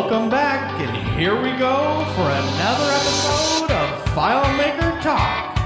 [0.00, 5.56] Welcome back, and here we go for another episode of FileMaker Talk.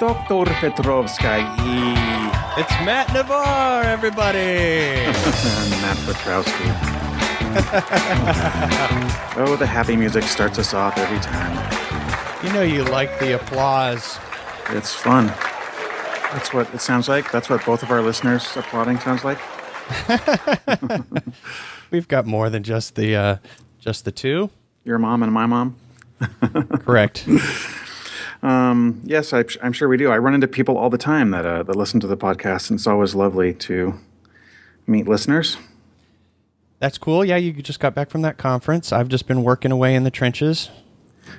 [0.00, 0.50] Dr.
[0.54, 1.44] Petrowski
[2.56, 4.38] It's Matt Navarre, everybody.
[5.82, 6.70] Matt Petrowski.
[9.36, 12.42] oh, the happy music starts us off every time.
[12.42, 14.18] you know you like the applause.
[14.70, 15.26] It's fun.
[16.32, 17.30] That's what it sounds like.
[17.30, 19.38] That's what both of our listeners applauding sounds like.
[21.90, 23.36] We've got more than just the uh,
[23.78, 24.50] just the two.
[24.84, 25.76] Your mom and my mom.
[26.80, 27.26] Correct.
[28.42, 30.10] Um, yes, I, I'm sure we do.
[30.10, 32.78] I run into people all the time that uh, that listen to the podcast, and
[32.78, 33.94] it's always lovely to
[34.86, 35.56] meet listeners.
[36.78, 37.24] That's cool.
[37.24, 38.92] Yeah, you just got back from that conference.
[38.92, 40.70] I've just been working away in the trenches.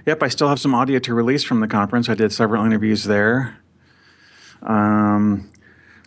[0.05, 2.09] Yep, I still have some audio to release from the conference.
[2.09, 3.57] I did several interviews there.
[4.61, 5.50] Um,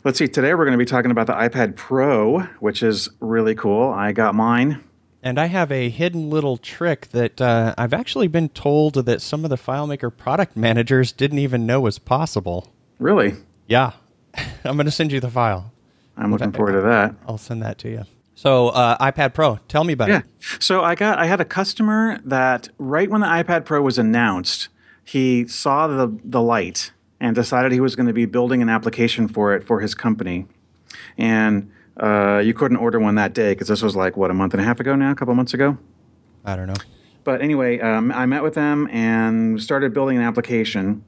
[0.05, 0.29] let's see.
[0.29, 3.91] Today we're going to be talking about the iPad Pro, which is really cool.
[3.91, 4.85] I got mine.
[5.23, 9.43] And I have a hidden little trick that uh, I've actually been told that some
[9.45, 12.73] of the FileMaker product managers didn't even know was possible.
[12.99, 13.35] Really,
[13.67, 13.93] Yeah.
[14.65, 15.73] I'm going to send you the file.
[16.17, 17.15] I'm looking forward to that.
[17.27, 18.05] I'll send that to you.
[18.35, 20.13] So, uh, iPad Pro, tell me about it.
[20.13, 20.19] Yeah.
[20.19, 20.63] it.
[20.63, 24.69] So I got I had a customer that right when the iPad Pro was announced,
[25.05, 26.93] he saw the the light
[27.25, 30.47] and decided he was going to be building an application for it for his company.
[31.17, 34.53] And uh, you couldn't order one that day because this was like what a month
[34.53, 35.79] and a half ago now, a couple months ago.
[36.45, 36.75] I don't know.
[37.25, 41.03] But anyway, um, I met with them and started building an application,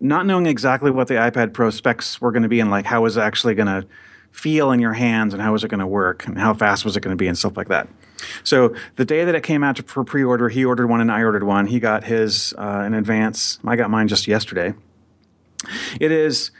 [0.00, 3.02] not knowing exactly what the iPad Pro specs were going to be and like how
[3.02, 3.86] was it actually going to
[4.30, 6.96] feel in your hands and how was it going to work and how fast was
[6.96, 7.88] it going to be and stuff like that.
[8.42, 11.22] So the day that it came out to, for pre-order, he ordered one and I
[11.22, 11.66] ordered one.
[11.66, 13.58] He got his uh, in advance.
[13.66, 14.72] I got mine just yesterday.
[16.00, 16.50] It is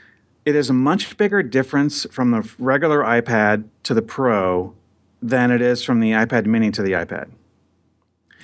[0.45, 4.73] it is a much bigger difference from the regular iPad to the Pro
[5.21, 7.29] than it is from the iPad Mini to the iPad.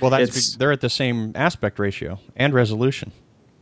[0.01, 3.11] Well, that's It's- they're at the same aspect ratio and resolution.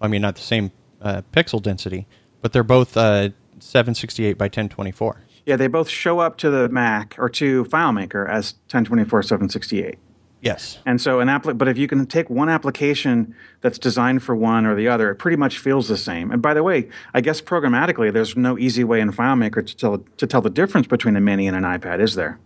[0.02, 0.72] I mean, not the same
[1.02, 2.08] uh, pixel density,
[2.42, 5.18] but they're both uh, 768 by 1024.
[5.46, 9.98] Yeah, they both show up to the Mac or to FileMaker as 1024 768.
[10.44, 10.80] Yes.
[10.86, 14.66] And so an app, but if you can take one application that's designed for one
[14.66, 16.32] or the other, it pretty much feels the same.
[16.32, 20.04] And by the way, I guess programmatically, there's no easy way in FileMaker to tell
[20.18, 22.40] to tell the difference between a Mini and an iPad, is there?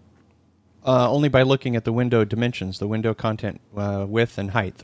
[0.86, 4.84] Uh, only by looking at the window dimensions, the window content uh, width and height.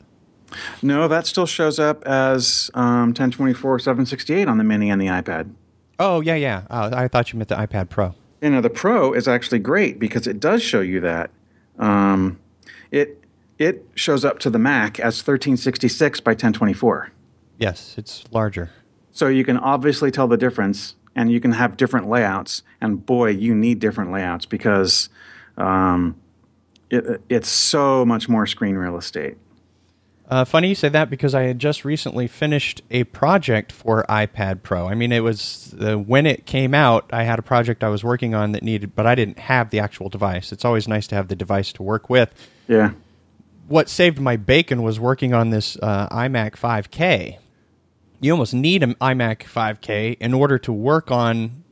[0.82, 5.54] No, that still shows up as um, 1024 768 on the Mini and the iPad.
[6.00, 6.64] Oh, yeah, yeah.
[6.68, 8.16] Uh, I thought you meant the iPad Pro.
[8.42, 11.30] You know, the Pro is actually great because it does show you that.
[11.78, 12.38] Um,
[12.90, 13.20] it
[13.58, 17.10] it shows up to the Mac as 1366 by 1024.
[17.58, 18.70] Yes, it's larger.
[19.12, 22.62] So you can obviously tell the difference, and you can have different layouts.
[22.80, 25.08] And boy, you need different layouts because
[25.56, 26.16] um,
[26.90, 29.36] it, it's so much more screen real estate.
[30.26, 34.62] Uh, funny you say that because I had just recently finished a project for iPad
[34.62, 34.86] Pro.
[34.86, 38.02] I mean, it was uh, when it came out, I had a project I was
[38.02, 40.50] working on that needed, but I didn't have the actual device.
[40.50, 42.32] It's always nice to have the device to work with.
[42.68, 42.92] Yeah,
[43.68, 47.36] What saved my bacon was working on this uh, iMac 5K.
[48.20, 51.64] You almost need an iMac 5K in order to work on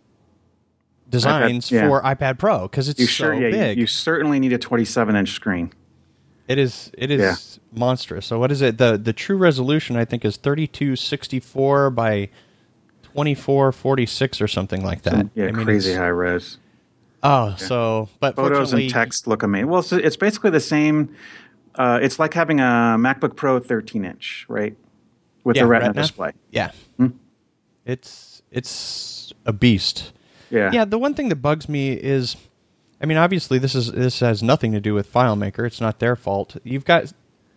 [1.09, 1.89] designs yeah.
[1.89, 3.35] for iPad Pro because it's you so sure?
[3.35, 3.79] Yeah, you, big.
[3.79, 5.73] you certainly need a 27 inch screen.
[6.49, 7.62] It is it is Yeah.
[7.73, 8.27] Monstrous.
[8.27, 8.79] So what is it?
[8.79, 12.27] The the true resolution I think is 3264 by
[13.15, 15.29] 2446 or something like that.
[15.35, 16.59] yeah, I mean, crazy high res.
[17.23, 19.69] Oh, so but Photos and text look amazing.
[19.69, 21.15] Well, it's, it's basically the same.
[21.75, 24.77] Uh, it's like having a MacBook Pro 13 inch, right?
[25.45, 26.03] With Yeah, the Retina, Retina.
[26.03, 26.33] display.
[26.51, 26.73] Yeah.
[26.97, 27.07] Hmm?
[27.85, 30.13] It's it's a beast.
[30.51, 30.71] Yeah.
[30.73, 32.37] Yeah, the one thing that bugs me is
[33.01, 35.67] I mean, obviously this is this has nothing to do with FileMaker.
[35.67, 36.57] It's not their fault.
[36.65, 37.13] You've got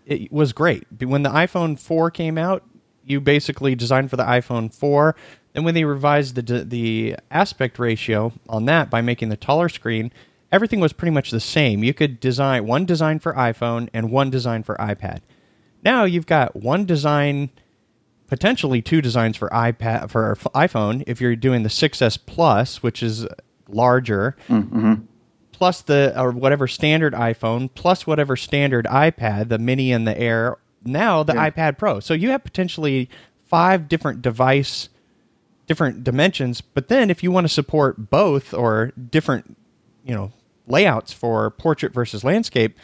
[0.05, 0.85] it was great.
[1.01, 2.63] When the iPhone 4 came out,
[3.03, 5.15] you basically designed for the iPhone 4.
[5.53, 10.11] Then when they revised the the aspect ratio on that by making the taller screen,
[10.51, 11.83] everything was pretty much the same.
[11.83, 15.21] You could design one design for iPhone and one design for iPad.
[15.83, 17.51] Now you've got one design
[18.27, 23.27] potentially two designs for iPad for iPhone if you're doing the 6s Plus, which is
[23.69, 24.95] larger, mm-hmm.
[25.55, 30.57] Plus the or whatever standard iPhone, plus whatever standard iPad, the Mini and the Air.
[30.83, 31.49] Now the Yeah.
[31.49, 31.99] iPad Pro.
[31.99, 33.09] So you have potentially
[33.47, 34.89] five different device,
[35.67, 36.61] different dimensions.
[36.61, 39.57] But then if you want to support both or different,
[40.05, 40.31] you know,
[40.67, 42.77] layouts for portrait versus landscape,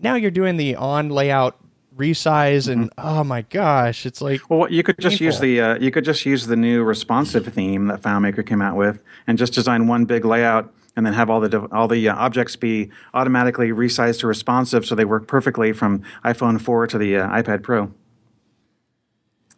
[0.00, 1.56] now you're doing the on layout
[1.96, 5.90] resize and oh my gosh, it's like Well, you could just use the uh, you
[5.90, 9.86] could just use the new responsive theme that FileMaker came out with, and just design
[9.86, 14.20] one big layout and then have all the all the uh, objects be automatically resized
[14.20, 17.92] to responsive, so they work perfectly from iPhone 4 to the uh, iPad Pro.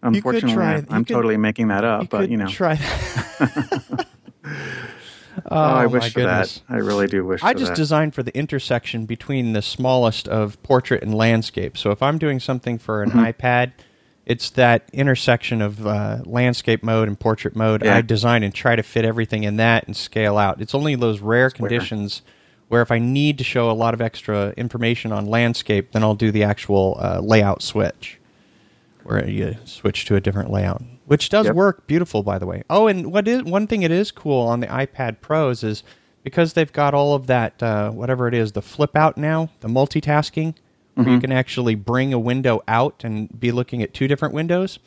[0.02, 4.06] Unfortunately, try- I'm could- totally making that up, You but you know, try that.
[5.50, 6.60] oh, I Oh, wish for that.
[6.68, 7.42] I really do wish.
[7.42, 7.76] I just that.
[7.76, 11.76] designed for the intersection between the smallest of portrait and landscape.
[11.76, 13.20] So if I'm doing something for an Mm-hmm.
[13.20, 13.72] iPad,
[14.26, 17.84] it's that intersection of uh, landscape mode and portrait mode.
[17.84, 17.96] Yeah.
[17.96, 20.60] I design and try to fit everything in that and scale out.
[20.60, 22.22] It's only those rare conditions
[22.68, 26.14] where if I need to show a lot of extra information on landscape, then I'll
[26.14, 28.18] do the actual uh, layout switch,
[29.02, 31.54] where you switch to a different layout, which does Yep.
[31.54, 32.62] work beautiful, by the way.
[32.70, 35.82] Oh, and what is one thing it is cool on the iPad Pros is
[36.22, 39.68] because they've got all of that uh, whatever it is, the flip out now, the
[39.68, 40.54] multitasking,
[40.94, 41.14] where Mm-hmm.
[41.14, 44.78] you can actually bring a window out and be looking at two different windows.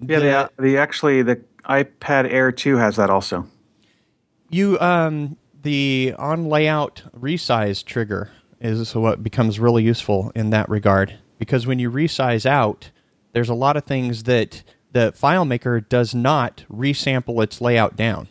[0.00, 3.46] Yeah, the, the actually the iPad Air 2 has that also.
[4.50, 8.30] You um the on layout resize trigger
[8.60, 12.90] is what becomes really useful in that regard because when you resize out,
[13.32, 14.62] there's a lot of things that
[14.92, 18.26] the FileMaker does not resample its layout down.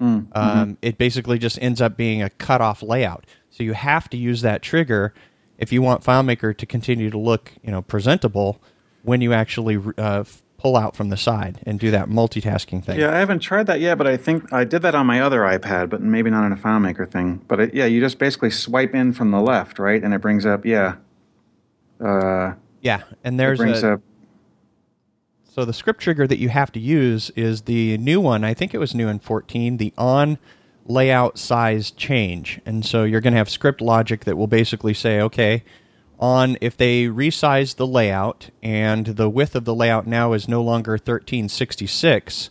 [0.00, 3.26] Um, it basically just ends up being a cut off layout.
[3.50, 5.12] So you have to use that trigger
[5.58, 8.60] if you want FileMaker to continue to look, you know, presentable
[9.02, 10.24] when you actually uh,
[10.58, 12.98] pull out from the side and do that multitasking thing.
[12.98, 15.40] Yeah, I haven't tried that yet, but I think I did that on my other
[15.40, 17.44] iPad, but maybe not on a FileMaker thing.
[17.48, 20.44] But it, yeah, you just basically swipe in from the left, right, and it brings
[20.46, 20.96] up yeah.
[22.04, 24.00] Uh, Yeah, and there's brings a, up
[25.44, 28.44] So the script trigger that you have to use is the new one.
[28.44, 30.38] I think it was new in 14, the on
[30.88, 32.60] layout size change.
[32.66, 35.62] And so you're going to have script logic that will basically say, okay,
[36.18, 40.62] on if they resize the layout and the width of the layout now is no
[40.62, 42.50] longer 1366,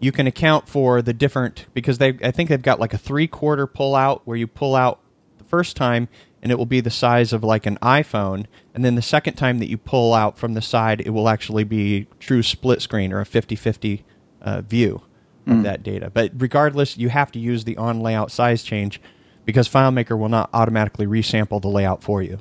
[0.00, 3.26] you can account for the different because they I think they've got like a three
[3.26, 5.00] quarter pull out where you pull out
[5.38, 6.08] the first time
[6.40, 9.58] and it will be the size of like an iPhone and then the second time
[9.58, 13.20] that you pull out from the side it will actually be true split screen or
[13.20, 14.02] a 50-50
[14.40, 15.02] uh, view
[15.50, 19.00] of that data but regardless you have to use the on layout size change
[19.44, 22.38] because FileMaker will not automatically resample the layout for you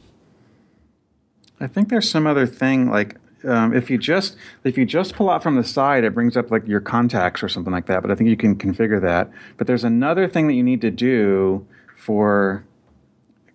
[1.60, 5.30] I think there's some other thing like um, if you just if you just pull
[5.30, 8.02] out from the side, it brings up like your contacts or something like that.
[8.02, 9.30] But I think you can configure that.
[9.58, 11.66] But there's another thing that you need to do
[11.96, 12.66] for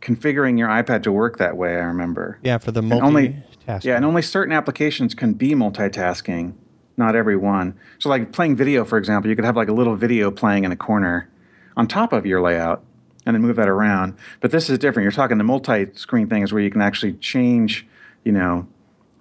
[0.01, 1.77] configuring your iPad to work that way.
[1.77, 2.39] I remember.
[2.43, 3.37] yeah for the And multi only
[3.83, 6.55] yeah, and only certain applications can be multitasking.
[6.97, 7.75] Not every one.
[7.99, 10.73] So, like playing video, for example, you could have like a little video playing in
[10.73, 11.29] a corner
[11.77, 12.85] on top of your layout,
[13.25, 14.15] and then move that around.
[14.41, 15.05] But this is different.
[15.05, 17.87] You're talking the multi-screen things where you can actually change,
[18.25, 18.67] you know,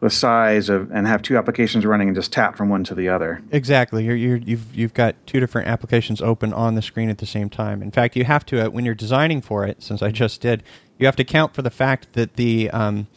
[0.01, 3.07] the size of and have two applications running and just tap from one to the
[3.07, 3.41] other.
[3.51, 4.03] Exactly.
[4.03, 7.49] You're, you're, you've you've got two different applications open on the screen at the same
[7.49, 7.83] time.
[7.83, 9.83] In fact, you have to uh, when you're designing for it.
[9.83, 10.63] Since I just did,
[10.97, 13.07] you have to count for the fact that the um,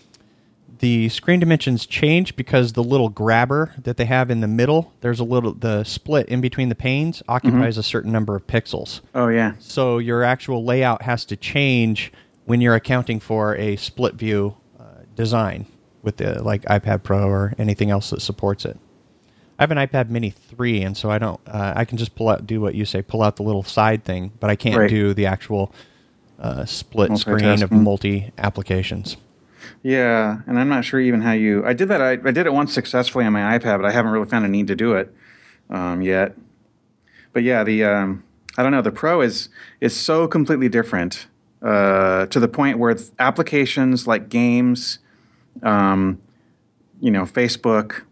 [0.85, 5.19] the screen dimensions change because the little grabber that they have in the middle, there's
[5.19, 9.01] a little the split in between the panes occupies a certain number of pixels.
[9.15, 12.13] Oh yeah, So your actual layout has to change
[12.45, 14.85] when you're accounting for a split view uh,
[15.17, 15.65] design
[16.03, 18.77] with the like iPad Pro or anything else that supports it.
[19.59, 21.41] I have an iPad Mini three, and so I don't.
[21.47, 24.05] Uh, I can just pull out, do what you say, pull out the little side
[24.05, 24.91] thing, but I can't Right.
[24.91, 25.73] do the actual
[26.39, 29.17] uh, split screen of multi applications.
[29.83, 30.41] Yeah.
[30.47, 31.65] And I'm not sure even how you.
[31.65, 32.01] I did that.
[32.01, 34.49] I, I did it once successfully on my iPad, but I haven't really found a
[34.49, 35.15] need to do it
[35.71, 36.37] um, yet.
[37.33, 38.25] But yeah, the um,
[38.57, 38.83] I don't know.
[38.83, 39.49] The Pro is
[39.81, 41.27] is so completely different
[41.65, 44.99] uh, to the point where it's applications like games,
[45.63, 46.21] um,
[47.01, 48.03] you know, Facebook,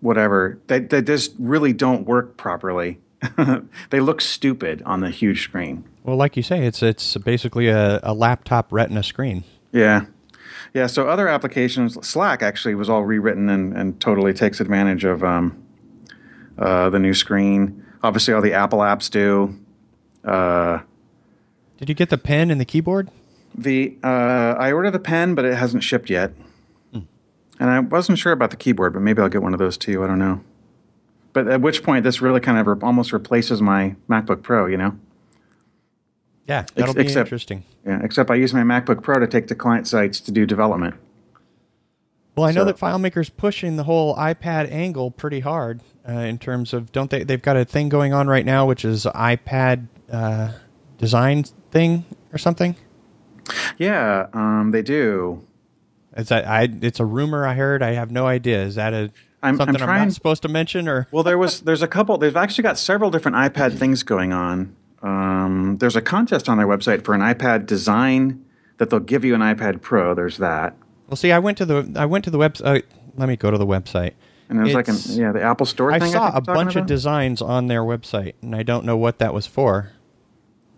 [0.00, 2.98] whatever, they, they just really don't work properly.
[3.90, 5.84] they look stupid on the huge screen.
[6.02, 9.44] Well, like you say, it's it's basically a, a laptop Retina screen.
[9.72, 10.06] Yeah.
[10.76, 10.86] Yeah.
[10.88, 15.56] So other applications, Slack actually was all rewritten and, and totally takes advantage of um,
[16.58, 17.82] uh, the new screen.
[18.02, 19.58] Obviously, all the Apple apps do.
[20.22, 20.80] Uh,
[21.78, 23.10] Did you get the pen and the keyboard?
[23.54, 26.32] the uh, I ordered the pen, but it hasn't shipped yet.
[26.92, 30.04] And I wasn't sure about the keyboard, but maybe I'll get one of those too.
[30.04, 30.42] I don't know.
[31.32, 34.76] But at which point, this really kind of re- almost replaces my MacBook Pro, you
[34.76, 34.98] know?
[36.48, 37.64] Yeah, that'll be except- interesting.
[37.84, 40.94] Yeah, except I use my MacBook Pro to take to client sites to do development.
[42.36, 46.38] Well, I know So- that FileMaker's pushing the whole iPad angle pretty hard uh, in
[46.38, 47.24] terms of don't they?
[47.24, 50.52] They've got a thing going on right now, which is iPad uh,
[50.98, 52.76] design thing or something.
[53.78, 55.42] Yeah, um, they do.
[56.16, 56.68] Is that I?
[56.82, 57.82] It's a rumor I heard.
[57.82, 58.62] I have no idea.
[58.62, 59.10] Is that a I'm-
[59.42, 61.06] I'm something I'm, not supposed to mention or?
[61.10, 62.18] Well, there was there's a couple.
[62.18, 64.74] They've actually got several different iPad things going on.
[65.06, 68.44] Um, there's a contest on their website for an iPad design
[68.78, 70.14] that they'll give you an iPad Pro.
[70.14, 70.76] There's that.
[71.08, 72.82] Well, see, I went to the I went to the website.
[73.16, 74.12] let me go to the website.
[74.48, 76.86] And there's like an It's- yeah the Apple Store I saw think a bunch of
[76.86, 79.90] designs on their website, and I don't know what that was for.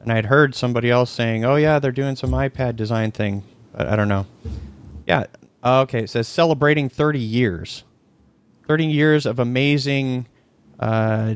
[0.00, 3.86] And I'd heard somebody else saying, "Oh yeah, they're doing some iPad design thing," but
[3.88, 4.26] I don't know.
[5.06, 5.24] Yeah,
[5.64, 6.00] uh, okay.
[6.00, 7.84] It says celebrating 30 years,
[8.68, 10.26] 30 years of amazing
[10.78, 11.34] uh,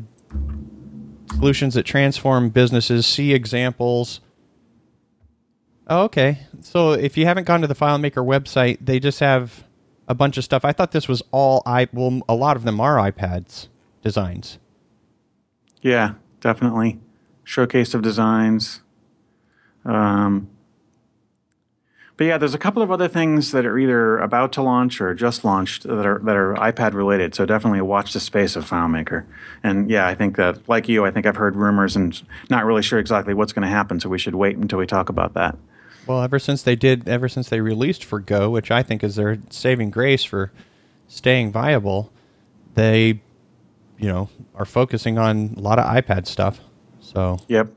[1.35, 3.05] solutions that transform businesses.
[3.05, 4.21] See examples.
[5.87, 6.39] Oh, okay.
[6.61, 9.65] So if you haven't gone to the FileMaker website, they just have
[10.07, 10.63] a bunch of stuff.
[10.65, 11.87] I thought this was all i.
[11.91, 13.67] Well, a lot of them are iPads
[14.01, 14.59] designs.
[15.81, 16.99] Yeah, definitely.
[17.43, 18.81] Showcase of designs.
[19.85, 20.49] Um,
[22.15, 25.15] but yeah, there's a couple of other things that are either about to launch or
[25.15, 27.33] just launched that are that are iPad related.
[27.33, 29.25] So definitely watch the space of FileMaker.
[29.63, 32.83] And yeah, I think that like you, I think I've heard rumors and not really
[32.83, 33.99] sure exactly what's going to happen.
[33.99, 35.57] So we should wait until we talk about that.
[36.05, 39.15] Well, ever since they did, ever since they released for Go, which I think is
[39.15, 40.51] their saving grace for
[41.07, 42.11] staying viable,
[42.75, 43.21] they,
[43.97, 46.59] you know, are focusing on a lot of iPad stuff.
[47.01, 47.69] So Yep.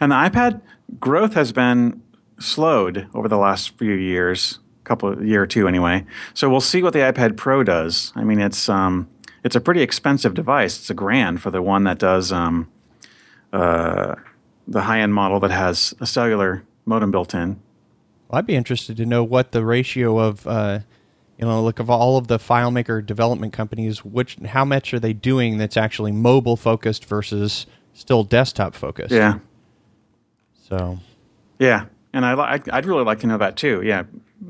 [0.00, 0.62] And the iPad
[0.98, 2.02] growth has been
[2.40, 6.04] slowed over the last few years, couple year or two anyway.
[6.34, 8.12] So we'll see what the iPad Pro does.
[8.16, 9.08] I mean, it's um,
[9.44, 10.78] it's a pretty expensive device.
[10.78, 12.68] It's a grand for the one that does um,
[13.52, 14.16] uh,
[14.66, 17.60] the high end model that has a cellular modem built in.
[18.28, 20.80] Well, I'd be interested to know what the ratio of, uh,
[21.38, 25.12] you know, look of all of the FileMaker development companies, which how much are they
[25.12, 29.12] doing that's actually mobile focused versus still desktop focused?
[29.12, 29.38] Yeah,
[30.68, 30.98] So
[31.58, 31.86] yeah.
[32.12, 33.82] And I, I'd really like to know that too.
[33.84, 34.04] Yeah,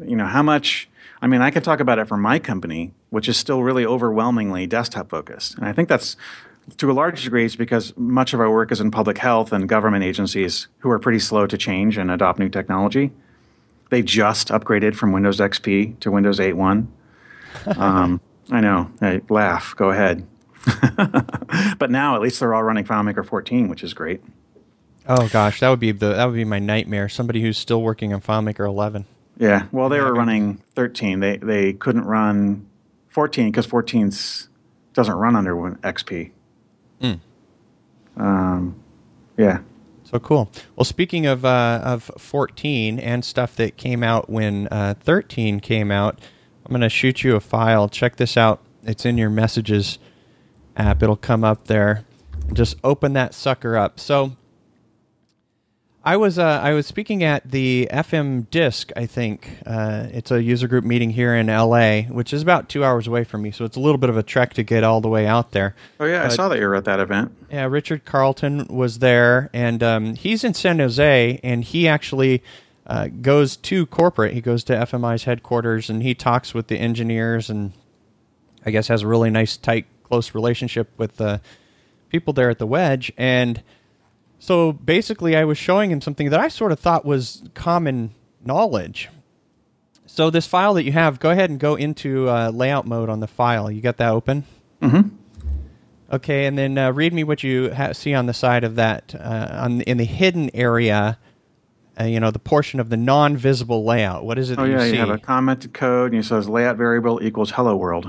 [0.04, 0.88] you know how much.
[1.22, 4.66] I mean, I could talk about it for my company, which is still really overwhelmingly
[4.66, 6.16] desktop focused, and I think that's
[6.76, 9.68] to a large degree is because much of our work is in public health and
[9.68, 13.12] government agencies who are pretty slow to change and adopt new technology.
[13.90, 16.86] They just upgraded from Windows XP to Windows 8.1.
[17.76, 18.90] Um, I know.
[19.00, 19.74] I laugh.
[19.76, 20.26] Go ahead.
[21.78, 24.22] but now at least they're all running FileMaker 14, which is great.
[25.12, 27.08] Oh gosh, that would be the that would be my nightmare.
[27.08, 29.06] Somebody who's still working on FileMaker 11.
[29.38, 29.66] Yeah.
[29.72, 31.18] Well, they were running 13.
[31.18, 32.68] They they couldn't run
[33.08, 34.48] 14 because 14's
[34.92, 36.30] doesn't run under XP.
[37.00, 37.14] Hmm.
[38.16, 38.80] Um,
[39.36, 39.62] yeah.
[40.04, 40.48] So cool.
[40.76, 45.90] Well, speaking of uh, of 14 and stuff that came out when uh, 13 came
[45.90, 46.20] out,
[46.64, 47.88] I'm going to shoot you a file.
[47.88, 48.60] Check this out.
[48.84, 49.98] It's in your messages
[50.76, 51.02] app.
[51.02, 52.04] It'll come up there.
[52.52, 53.98] Just open that sucker up.
[53.98, 54.36] So
[56.02, 58.90] I was uh, I was speaking at the FM Disc.
[58.96, 62.82] I think uh, it's a user group meeting here in LA, which is about two
[62.82, 63.50] hours away from me.
[63.50, 65.74] So it's a little bit of a trek to get all the way out there.
[65.98, 67.36] Oh yeah, I saw that you were at that event.
[67.50, 72.42] Yeah, Richard Carlton was there, and um, he's in San Jose, and he actually
[72.86, 74.32] uh, goes to corporate.
[74.32, 77.74] He goes to FMI's headquarters, and he talks with the engineers, and
[78.64, 81.42] I guess has a really nice, tight, close relationship with the
[82.08, 83.12] people there at the Wedge.
[83.18, 83.62] And
[84.40, 89.10] so basically, I was showing him something that I sort of thought was common knowledge.
[90.06, 93.20] So this file that you have, go ahead and go into uh, layout mode on
[93.20, 93.70] the file.
[93.70, 94.44] You got that open?
[94.80, 95.14] Mm-hmm.
[96.12, 99.14] Okay, and then uh, read me what you ha- see on the side of that,
[99.14, 101.18] uh, on in the hidden area.
[102.00, 104.24] Uh, you know, the portion of the non-visible layout.
[104.24, 106.78] What is it Oh yeah, you you have a commented code, and it says layout
[106.78, 108.08] variable equals hello world.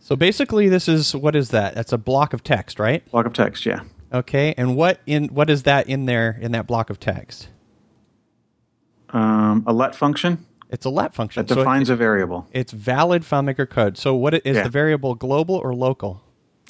[0.00, 1.74] so basically, this is what is that?
[1.74, 3.08] That's a block of text, right?
[3.10, 3.66] Block of text.
[3.66, 3.80] Yeah.
[4.16, 7.48] Okay, and what in what is that in there in that block of text?
[9.10, 11.42] Um, a let function It's a let function.
[11.46, 12.46] that So it- defines a variable.
[12.52, 13.96] it's valid FileMaker code.
[13.98, 14.62] So what is Yeah.
[14.64, 16.22] the variable global or local?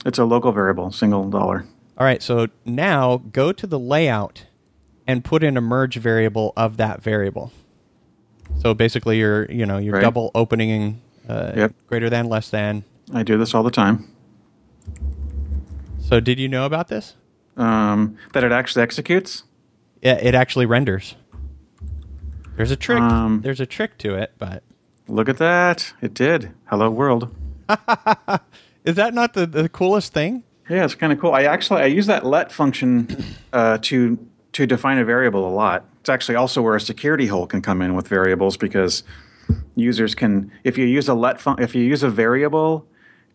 [0.05, 1.65] It's a local variable, single dollar.
[1.97, 4.45] All right, so now go to the layout
[5.07, 7.53] and put in a merge variable of that variable.
[8.59, 10.03] So basically, you're you know you're Right.
[10.03, 11.73] double opening uh, Yep.
[11.87, 12.83] greater than less than.
[13.15, 14.05] I do this all the time.
[16.01, 17.15] So did you know about this?
[17.57, 19.45] Um, that it actually executes.
[20.03, 21.15] Yeah, it actually renders.
[22.57, 23.01] There's a trick.
[23.01, 24.63] Um, There's a trick to it, but
[25.09, 25.93] Look at that.
[26.03, 26.53] It did.
[26.65, 27.35] Hello world.
[28.85, 30.43] is that not the, the coolest thing?
[30.69, 31.33] Yeah, it's kind of cool.
[31.33, 34.19] I actually I use that let function uh, to
[34.53, 35.85] to define a variable a lot.
[36.01, 39.05] It's actually also where a security hole can come in with variables because
[39.77, 42.85] users can if you use a let fun- if you use a variable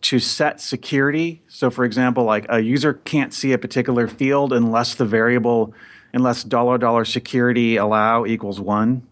[0.02, 1.42] to set security.
[1.48, 5.74] So for example, like a user can't see a particular field unless the variable
[6.12, 9.02] unless dollar dollar security allow equals one.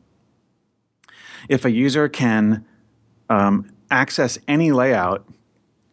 [1.49, 2.65] If a user can
[3.31, 5.27] um, access any layout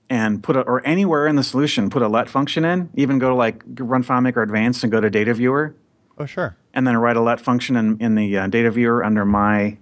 [0.09, 3.29] and put a, or anywhere in the solution, put a let function in, even go
[3.29, 5.75] to like run FileMaker Advanced and go to Data Viewer,
[6.17, 6.57] Oh, sure.
[6.73, 9.77] and then write a let function in, in the uh, Data Viewer under my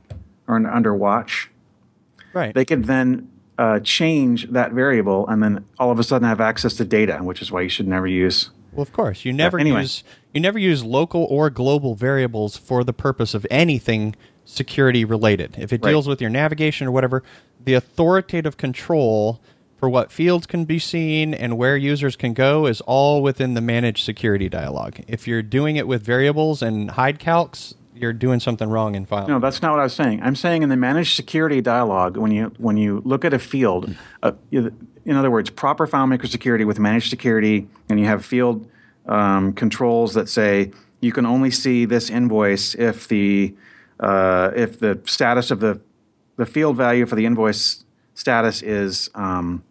[0.48, 1.50] or under- under Watch,
[2.34, 2.54] Right.
[2.54, 6.74] they could then uh, change that variable and then all of a sudden have access
[6.76, 8.50] to data, which is why you should never use.
[8.74, 9.82] Well, of course, you never anyway.
[9.82, 15.56] use you never use local or global variables for the purpose of anything security related.
[15.58, 15.92] If it Right.
[15.92, 17.24] deals with your navigation or whatever,
[17.64, 19.40] the authoritative control
[19.80, 23.62] for what fields can be seen and where users can go is all within the
[23.62, 24.96] managed security dialog.
[25.08, 29.28] If you're doing it with variables and hide calcs, you're doing something wrong in file.
[29.28, 30.22] No, that's not what I was saying.
[30.22, 33.96] I'm saying in the managed security dialog, when you when you look at a field,
[34.22, 38.68] uh, in other words, proper FileMaker security with managed security, and you have field
[39.08, 40.72] um, controls that say
[41.02, 43.56] you can only see this invoice if the
[44.00, 45.80] uh, if the status of the
[46.38, 49.64] the field value for the invoice status is um,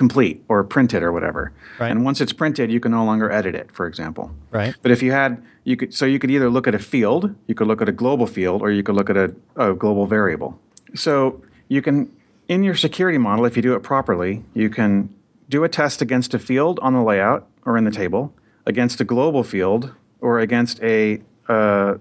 [0.00, 1.52] complete or printed or whatever.
[1.78, 1.90] Right.
[1.90, 4.30] And once it's printed, you can no longer edit it, for example.
[4.50, 4.74] Right.
[4.80, 7.54] But if you had, you could, so you could either look at a field, you
[7.54, 10.58] could look at a global field, or you could look at a, a global variable.
[10.94, 12.10] So you can,
[12.48, 15.14] in your security model, if you do it properly, you can
[15.50, 18.32] do a test against a field on the layout or in the table,
[18.64, 19.92] against a global field,
[20.22, 21.96] or against a uh,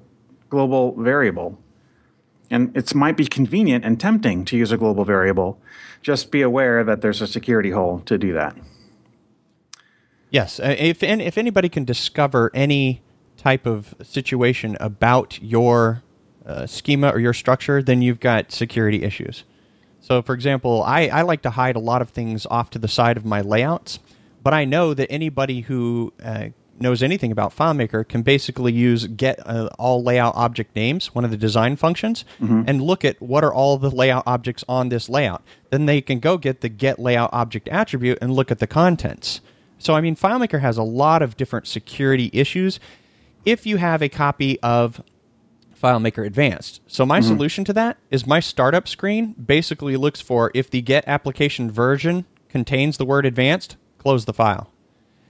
[0.49, 1.57] global variable.
[2.49, 5.59] And it might be convenient and tempting to use a global variable.
[6.01, 8.55] Just be aware that there's a security hole to do that.
[10.31, 13.01] Yes, uh, if if anybody can discover any
[13.37, 16.03] type of situation about your
[16.45, 19.43] uh, schema or your structure, then you've got security issues.
[20.01, 22.87] So, for example, I, I like to hide a lot of things off to the
[22.87, 23.99] side of my layouts,
[24.41, 26.49] but I know that anybody who uh,
[26.81, 31.31] knows anything about FileMaker can basically use get uh, all layout object names, one of
[31.31, 32.25] the design functions,
[32.67, 35.43] and look at what are all the layout objects on this layout.
[35.69, 39.41] Then they can go get the get layout object attribute and look at the contents.
[39.77, 42.79] So, I mean, FileMaker has a lot of different security issues.
[43.45, 45.01] If you have a copy of
[45.81, 46.81] FileMaker Advanced.
[46.87, 51.07] So my solution to that is my startup screen basically looks for if the get
[51.07, 54.73] application version contains the word advanced, close the file.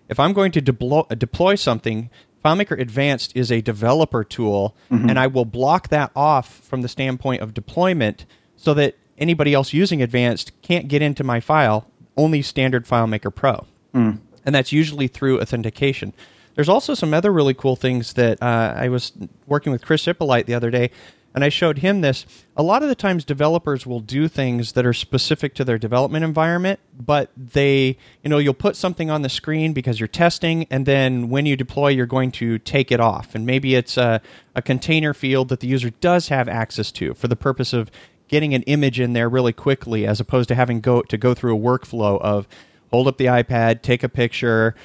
[0.09, 2.09] If I'm going to deploy, uh, deploy something,
[2.43, 5.09] FileMaker Advanced is a developer tool, mm-hmm.
[5.09, 9.73] and I will block that off from the standpoint of deployment so that anybody else
[9.73, 13.65] using Advanced can't get into my file, only standard FileMaker Pro.
[13.93, 14.19] Mm.
[14.45, 16.13] And that's usually through authentication.
[16.55, 19.13] There's also some other really cool things that uh, I was
[19.47, 20.91] working with Chris Ippolite the other day,
[21.33, 22.25] and I showed him this.
[22.57, 26.25] A lot of the times, developers will do things that are specific to their development
[26.25, 30.85] environment, but they, you know, you'll put something on the screen because you're testing, and
[30.85, 33.35] then when you deploy, you're going to take it off.
[33.35, 34.21] And maybe it's a,
[34.55, 37.91] a container field that the user does have access to for the purpose of
[38.27, 41.55] getting an image in there really quickly, as opposed to having go to go through
[41.55, 42.47] a workflow of
[42.91, 44.75] hold up the iPad, take a picture,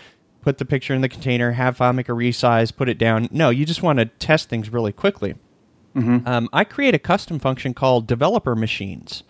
[0.43, 3.29] put the picture in the container, have FileMaker resize, put it down.
[3.31, 5.35] No, you just want to test things really quickly.
[6.27, 9.23] Um, I create a custom function called developer machines.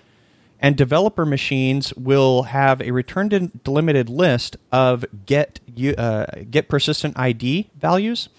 [0.61, 3.29] And developer machines will have a return
[3.65, 5.61] delimited list of get
[5.99, 8.31] uh, get persistent ID values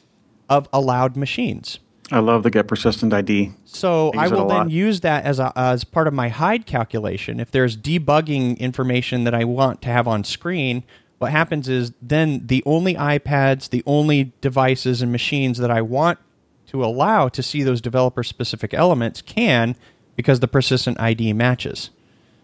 [0.49, 1.79] of allowed machines.
[2.11, 3.51] I love the get persistent ID.
[3.65, 6.13] So I I use it a will then use that as a, as part of
[6.13, 7.39] my hide calculation.
[7.39, 10.83] If there's debugging information that I want to have on screen,
[11.17, 16.19] what happens is then the only iPads, the only devices and machines that I want
[16.67, 19.75] to allow to see those developer specific elements can
[20.15, 21.89] because the persistent ID matches.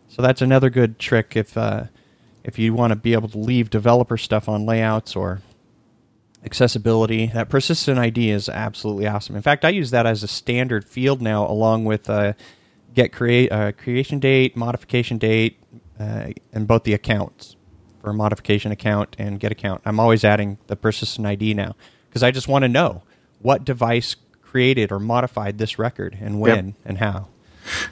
[0.07, 1.85] So that's another good trick if uh,
[2.43, 5.41] if you want to be able to leave developer stuff on layouts or
[6.43, 7.27] accessibility.
[7.27, 9.35] That persistent ID is absolutely awesome.
[9.35, 12.33] In fact, I use that as a standard field now, along with uh,
[12.93, 15.61] get create uh, creation date, modification date,
[15.99, 17.55] uh, and both the accounts
[18.01, 19.81] for modification account and get account.
[19.85, 21.75] I'm always adding the persistent ID now
[22.09, 23.03] because I just want to know
[23.41, 27.27] what device created or modified this record and when and how.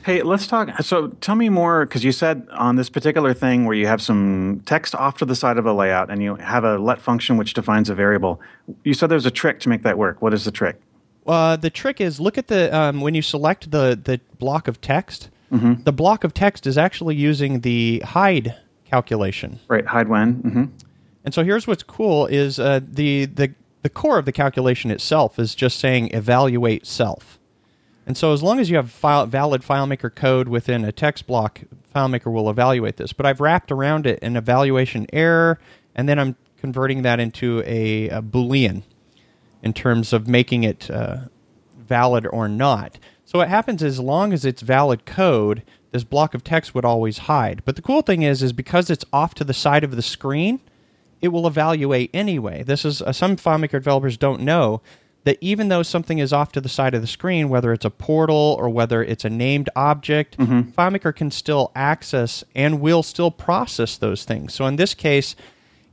[0.04, 0.82] Hey, let's talk.
[0.82, 4.64] So tell me more, because you said on this particular thing where you have some
[4.66, 7.54] text off to the side of a layout and you have a let function which
[7.54, 8.42] defines a variable.
[8.84, 10.22] You said there's a trick to make that work.
[10.22, 10.82] What is the trick?
[11.28, 14.82] Uh, the trick is look at the um, when you select the the block of
[14.82, 15.30] text.
[15.52, 19.60] The block of text is actually using the hide calculation.
[19.68, 20.34] Right, hide when.
[20.34, 20.64] hmm
[21.26, 25.40] And so here's what's cool is uh, the the the core of the calculation itself
[25.40, 27.40] is just saying evaluate self.
[28.06, 31.62] And so as long as you have file, valid FileMaker code within a text block,
[31.96, 33.14] FileMaker will evaluate this.
[33.14, 35.60] But I've wrapped around it an evaluation error,
[35.96, 38.84] and then I'm converting that into a, a Boolean
[39.62, 41.18] in terms of making it uh,
[41.78, 42.98] valid or not.
[43.26, 45.62] So what happens is, as long as it's valid code,
[45.92, 47.62] this block of text would always hide.
[47.64, 50.62] But the cool thing is, is because it's off to the side of the screen,
[51.22, 52.64] it will evaluate anyway.
[52.64, 54.82] This is uh, some FileMaker developers don't know
[55.26, 57.90] that even though something is off to the side of the screen, whether it's a
[57.90, 63.98] portal or whether it's a named object, FileMaker can still access and will still process
[63.98, 64.54] those things.
[64.54, 65.36] So in this case,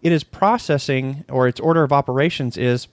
[0.00, 2.86] it is processing, or its order of operations is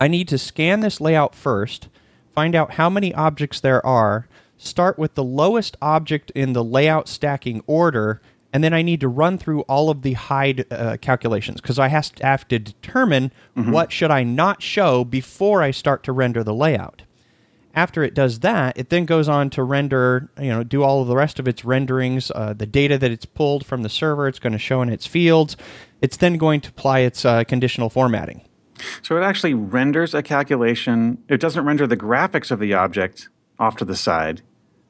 [0.00, 1.88] I need to scan this layout first,
[2.34, 4.26] find out how many objects there are,
[4.58, 8.20] start with the lowest object in the layout stacking order,
[8.54, 11.88] and then I need to run through all of the hide uh, calculations because I
[11.88, 16.44] has to have to determine what should I not show before I start to render
[16.44, 17.02] the layout.
[17.74, 21.08] After it does that, it then goes on to render, you know, do all of
[21.08, 24.38] the rest of its renderings, uh, the data that it's pulled from the server, it's
[24.38, 25.56] going to show in its fields.
[26.00, 28.42] It's then going to apply its uh, conditional formatting.
[29.02, 31.18] So it actually renders a calculation.
[31.28, 34.42] It doesn't render the graphics of the object off to the side,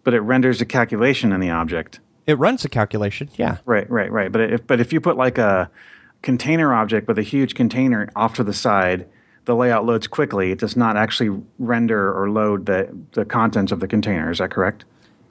[0.03, 2.00] but it renders a calculation in the object.
[2.27, 3.59] It runs a calculation, yeah.
[3.67, 4.33] Right, right, right.
[4.33, 5.71] But if but if you put like a
[6.23, 9.07] container object with a huge container off to the side,
[9.45, 10.51] the layout loads quickly.
[10.51, 14.31] It does not actually render or load the the contents of the container.
[14.31, 14.85] Is that correct?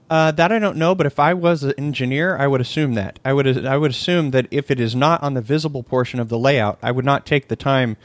[0.09, 3.19] Uh, that I don't know, but if I was an engineer, I would assume that.
[3.25, 6.29] I would I would assume that if it is not on the visible portion of
[6.29, 7.97] the layout, I would not take the time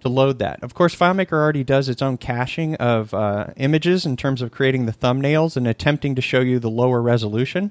[0.00, 0.62] to load that.
[0.62, 4.84] Of course, FileMaker already does its own caching of uh, images in terms of creating
[4.84, 7.70] the thumbnails and attempting to show you the lower resolution.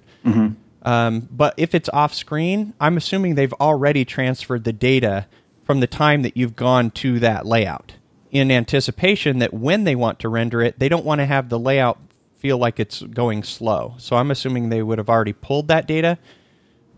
[0.83, 5.27] Um, but if it's off screen, I'm assuming they've already transferred the data
[5.63, 7.93] from the time that you've gone to that layout
[8.31, 11.59] in anticipation that when they want to render it, they don't want to have the
[11.59, 11.99] layout
[12.37, 13.95] feel like it's going slow.
[13.97, 16.17] So I'm assuming they would have already pulled that data,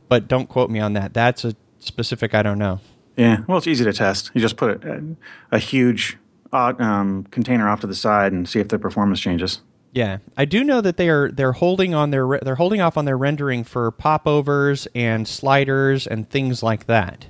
[0.09, 1.13] but don't quote me on that.
[1.13, 2.79] That's a specific I don't know.
[3.15, 3.41] Yeah.
[3.47, 4.31] Well, it's easy to test.
[4.33, 5.15] You just put a,
[5.51, 6.17] a huge
[6.51, 9.61] uh, um, container off to the side and see if the performance changes.
[9.95, 12.97] Yeah, I do know that they are they're holding on their re- they're holding off
[12.97, 17.27] on their rendering for popovers and sliders and things like that.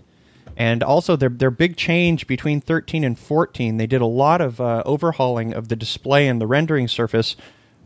[0.58, 4.60] And also their their big change between 13 and 14, they did a lot of
[4.60, 7.36] uh, overhauling of the display and the rendering surface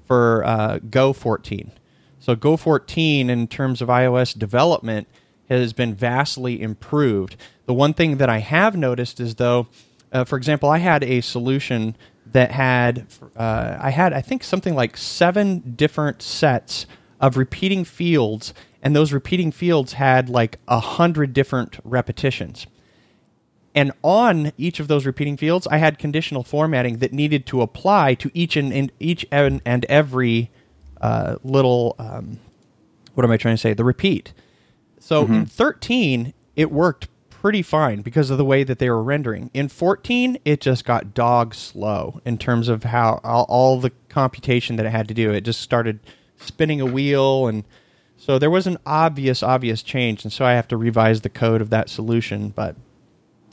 [0.07, 1.73] for uh, Go 14.
[2.21, 5.09] So Go 14 in terms of iOS development
[5.49, 7.35] has been vastly improved.
[7.65, 9.67] The one thing that I have noticed is though,
[10.13, 11.97] uh, for example, I had a solution
[12.31, 16.85] that had uh, I had I think something like seven different sets
[17.19, 22.67] of repeating fields, and those repeating fields had like a hundred different repetitions.
[23.75, 28.15] And on each of those repeating fields, I had conditional formatting that needed to apply
[28.15, 30.49] to each and, and each and, and every
[30.99, 32.39] uh, little um,
[33.13, 33.73] what am I trying to say?
[33.73, 34.33] The repeat.
[34.99, 39.49] So in 13, it worked pretty fine because of the way that they were rendering.
[39.53, 44.75] In 14, it just got dog slow in terms of how all, all the computation
[44.75, 45.31] that it had to do.
[45.31, 46.01] It just started
[46.37, 47.63] spinning a wheel and
[48.17, 51.61] so there was an obvious obvious change and so I have to revise the code
[51.61, 52.75] of that solution, but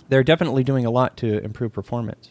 [0.08, 2.30] they're definitely doing a lot to improve performance.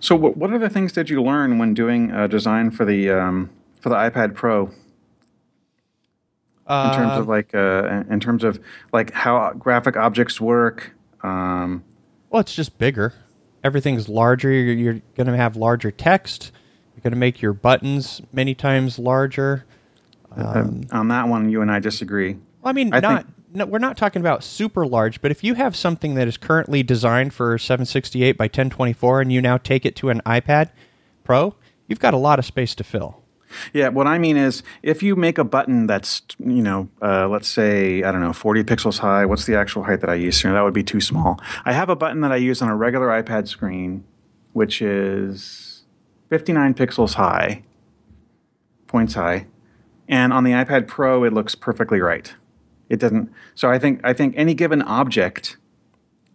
[0.00, 3.88] So, what, other things did you learn when doing uh, design for the um, for
[3.88, 4.70] the iPad Pro?
[6.72, 8.60] In terms of like, uh, in terms of
[8.92, 10.92] like how graphic objects work.
[11.22, 11.84] Um,
[12.30, 13.12] Well, it's just bigger.
[13.62, 14.50] Everything's larger.
[14.50, 16.50] You're, you're going to have larger text.
[16.94, 19.64] You're going to make your buttons many times larger.
[20.34, 22.32] Um, on that one, you and I disagree.
[22.34, 23.24] Well, I mean, I not.
[23.24, 26.38] think- no, we're not talking about super large, but if you have something that is
[26.38, 30.70] currently designed for 768 by 1024 and you now take it to an iPad
[31.22, 31.54] Pro,
[31.86, 33.21] you've got a lot of space to fill.
[33.72, 37.48] Yeah, what I mean is, if you make a button that's, you know, uh, let's
[37.48, 40.52] say, I don't know, 40 pixels high, what's the actual height that I use here?
[40.52, 41.40] That would be too small.
[41.64, 44.04] I have a button that I use on a regular iPad screen,
[44.52, 45.84] which is
[46.30, 47.62] 59 pixels high,
[48.86, 49.46] points high.
[50.08, 52.34] And on the iPad Pro, it looks perfectly right.
[52.88, 53.32] It doesn't.
[53.54, 55.56] So I think I think any given object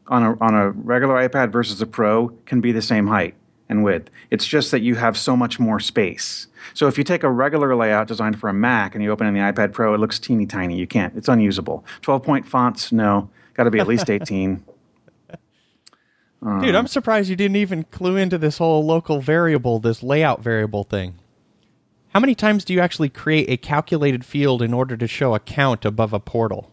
[0.08, 3.36] on a on a regular iPad versus a Pro can be the same height
[3.69, 4.10] and width.
[4.32, 6.47] It's just that you have so much more space.
[6.73, 9.30] So if you take a regular layout designed for a Mac and you open it
[9.30, 10.77] in the iPad Pro, it looks teeny tiny.
[10.77, 11.15] You can't.
[11.15, 11.86] It's unusable.
[12.01, 13.30] 12 point fonts, no.
[13.53, 14.63] Got to be at least 18.
[16.62, 20.84] Dude, I'm surprised you didn't even clue into this whole local variable, this layout variable
[20.84, 21.15] thing.
[22.10, 25.39] How many times do you actually create a calculated field in order to show a
[25.39, 26.71] count above a portal?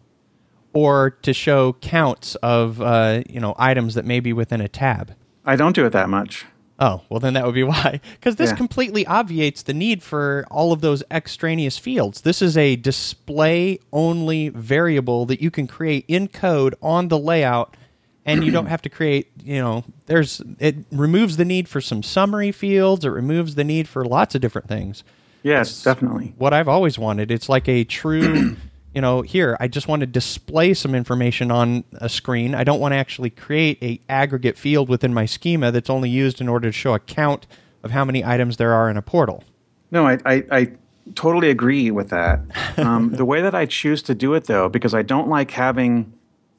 [0.71, 5.15] Or to show counts of uh, you know items that may be within a tab?
[5.45, 6.45] I don't do it that much.
[6.79, 8.01] Oh, well, then that would be why.
[8.19, 8.55] Because this Yeah.
[8.57, 12.21] completely obviates the need for all of those extraneous fields.
[12.21, 17.77] This is a display only variable that you can create in code on the layout,
[18.25, 22.03] and you don't have to create, you know, there's, it removes the need for some
[22.03, 25.03] summary fields, it removes the need for lots of different things.
[25.43, 26.33] Yes, definitely.
[26.37, 27.29] what I've always wanted.
[27.31, 28.57] It's like a true,
[28.95, 32.55] you know, here I just want to display some information on a screen.
[32.55, 36.39] I don't want to actually create a aggregate field within my schema that's only used
[36.41, 37.45] in order to show a count
[37.83, 39.43] of how many items there are in a portal.
[39.91, 40.71] No, I, I, I
[41.13, 42.39] totally agree with that.
[42.77, 46.11] Um, the way that I choose to do it, though, because I don't like having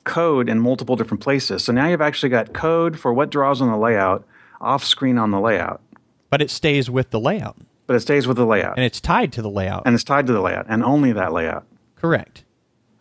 [0.05, 1.63] code in multiple different places.
[1.63, 4.25] So now you've actually got code for what draws on the layout
[4.63, 5.83] off screen on the layout,
[6.31, 9.33] But it stays with the layout but it stays with the layout and it's tied
[9.35, 9.83] to the layout.
[9.87, 11.65] and it's tied to the layout and only that layout.
[11.97, 12.45] Correct.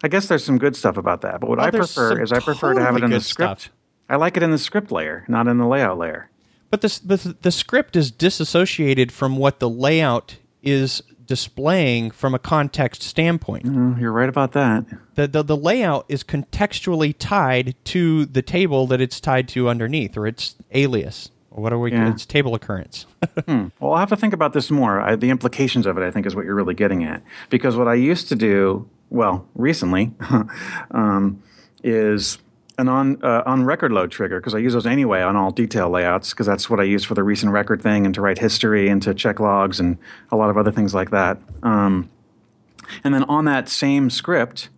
[0.04, 2.40] I guess there's some good stuff about that, but what Well, I prefer is I
[2.40, 3.62] prefer to have it in the script.
[3.62, 3.74] stuff.
[4.10, 6.30] I like it in the script layer, not in the layout layer.
[6.70, 12.40] But this, the, the script is disassociated from what the layout is displaying from a
[12.40, 13.66] context standpoint.
[13.66, 14.86] Mm, You're right about that.
[15.16, 20.18] The, the, the layout is contextually tied to the table that it's tied to underneath,
[20.18, 21.92] or its alias, what are we?
[21.92, 22.12] Yeah.
[22.12, 23.06] Its table occurrence.
[23.48, 25.00] Well, I'll have to think about this more.
[25.02, 27.22] I, the implications of it, I think, is what you're really getting at.
[27.50, 30.12] Because what I used to do, well, recently,
[30.92, 31.42] um,
[31.84, 32.38] is
[32.78, 35.90] an on uh, on record load trigger because I use those anyway on all detail
[35.90, 38.90] layouts because that's what I use for the recent record thing and to write history
[38.90, 39.98] and to check logs and
[40.32, 41.38] a lot of other things like that.
[41.64, 42.10] Um,
[43.04, 44.70] and then on that same script,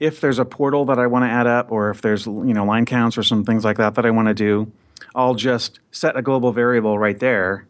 [0.00, 2.64] if there's a portal that I want to add up, or if there's you know
[2.64, 4.70] line counts or some things like that that I want to do,
[5.14, 7.66] I'll just set a global variable right there,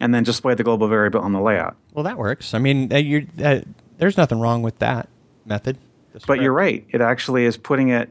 [0.00, 1.76] and then display the global variable on the layout.
[1.92, 2.54] well, that works.
[2.54, 3.60] I mean, uh, uh,
[3.98, 5.08] there's nothing wrong with that
[5.44, 5.78] method.
[6.26, 8.10] But you're right; it actually is putting it.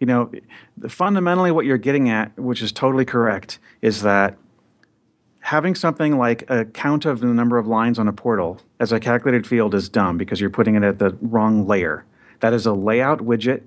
[0.00, 0.32] You know,
[0.88, 4.36] fundamentally, what you're getting at, which is totally correct, is that
[5.40, 8.98] having something like a count of the number of lines on a portal as a
[8.98, 12.04] calculated field is dumb because you're putting it at the wrong layer.
[12.40, 13.62] That is a layout widget,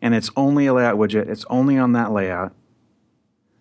[0.00, 1.28] and it's only a layout widget.
[1.28, 2.54] It's only on that layout,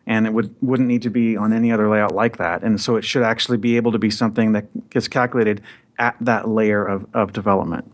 [0.08, 2.64] and it would wouldn't need to be on any other layout like that.
[2.64, 5.62] And so it should actually be able to be something that gets calculated
[6.00, 7.92] at that layer of, of development.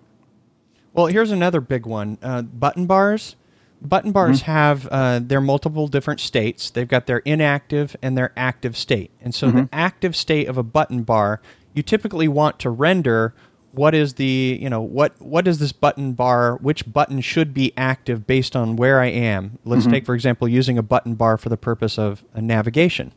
[0.94, 3.36] Well, here's another big one: uh, button bars.
[3.80, 6.72] Button bars have uh, their multiple different states.
[6.72, 9.12] They've got their inactive and their active state.
[9.22, 11.42] And so, the active state of a button bar,
[11.76, 13.36] you typically want to render
[13.78, 16.58] what is the you know what what is this button bar?
[16.58, 19.60] Which button should be active based on where I am?
[19.64, 19.92] Let's mm-hmm.
[19.92, 23.14] take for example using a button bar for the purpose of navigation.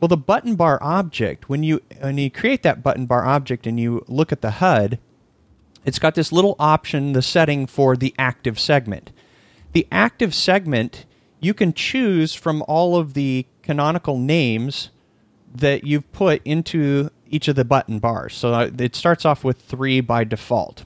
[0.00, 3.78] Well, the button bar object, when you when you create that button bar object and
[3.78, 4.98] you look at the HUD,
[5.84, 9.12] it's got this little option, the setting for the active segment.
[9.72, 11.04] The active segment,
[11.38, 14.90] you can choose from all of the canonical names
[15.54, 18.34] that you've put into each of the button bars.
[18.34, 20.84] So uh, it starts off with three by default.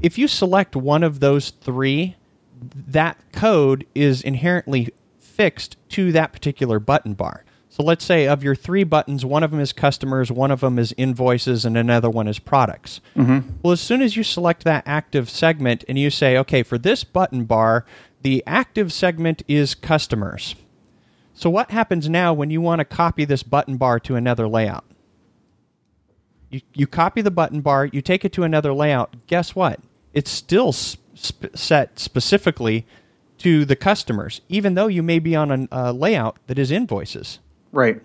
[0.00, 2.16] If you select one of those three,
[2.74, 4.88] that code is inherently
[5.20, 7.44] fixed to that particular button bar.
[7.68, 10.78] So let's say of your three buttons, one of them is customers, one of them
[10.78, 13.00] is invoices, and another one is products.
[13.62, 17.02] Well, as soon as you select that active segment and you say, okay, for this
[17.04, 17.86] button bar,
[18.20, 20.54] the active segment is customers.
[21.34, 24.84] So what happens now when you want to copy this button bar to another layout?
[26.52, 29.26] You, you copy the button bar, you take it to another layout.
[29.26, 29.80] Guess what?
[30.12, 32.86] It's still sp- set specifically
[33.38, 37.40] to the customers, even though you may be on a uh, layout that is invoices.
[37.72, 38.00] Right.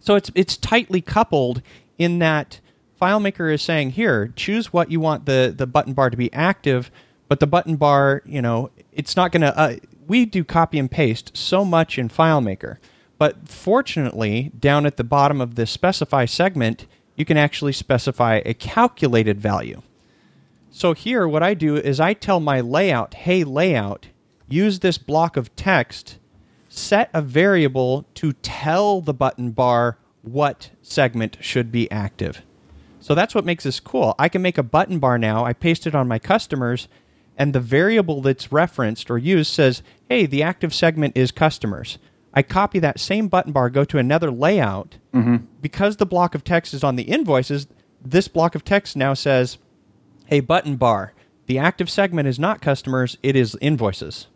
[0.00, 1.60] So it's it's tightly coupled
[1.98, 2.60] in that
[3.00, 6.90] FileMaker is saying here, choose what you want the the button bar to be active,
[7.28, 9.58] but the button bar, you know, it's not going to.
[9.58, 12.78] Uh, we do copy and paste so much in FileMaker,
[13.18, 16.86] but fortunately, down at the bottom of the specify segment,
[17.18, 19.82] you can actually specify a calculated value.
[20.70, 24.06] So here, what I do is I tell my layout, hey, layout,
[24.48, 26.18] use this block of text,
[26.68, 32.42] set a variable to tell the button bar what segment should be active.
[33.00, 34.14] So that's what makes this cool.
[34.16, 36.86] I can make a button bar now, I paste it on my customers,
[37.36, 41.98] and the variable that's referenced or used says, hey, the active segment is customers.
[42.38, 44.98] I copy that same button bar, go to another layout.
[45.12, 45.46] Mm-hmm.
[45.60, 47.66] Because the block of text is on the invoices,
[48.00, 49.58] this block of text now says,
[50.26, 51.14] hey, button bar,
[51.46, 54.28] the active segment is not customers, it is invoices.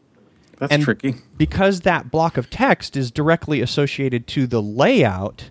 [0.58, 1.14] That's And tricky.
[1.36, 5.50] because that block of text is directly associated to the layout,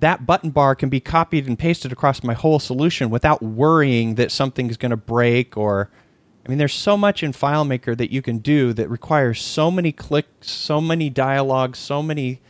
[0.00, 4.32] that button bar can be copied and pasted across my whole solution without worrying that
[4.32, 5.90] something's going to break or
[6.44, 9.92] I mean there's so much in FileMaker that you can do that requires so many
[9.92, 12.40] clicks, so many dialogues, so many